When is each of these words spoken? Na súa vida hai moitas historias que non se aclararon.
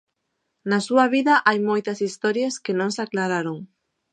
Na 0.69 0.79
súa 0.87 1.05
vida 1.15 1.33
hai 1.47 1.59
moitas 1.69 1.97
historias 2.07 2.53
que 2.63 2.73
non 2.79 2.89
se 2.95 3.01
aclararon. 3.05 3.57